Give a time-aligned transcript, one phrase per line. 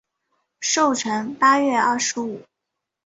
[0.61, 2.41] 寿辰八月二十五。